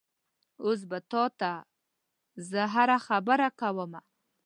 اوس 0.63 0.81
به 0.89 0.99
تا 1.11 1.23
ته 1.39 1.53
زه 2.49 2.61
هره 2.73 2.97
خبره 3.07 3.47
کومه؟ 3.59 4.01